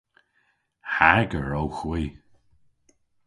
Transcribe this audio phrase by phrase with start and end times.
[0.97, 2.01] Hager owgh hwi.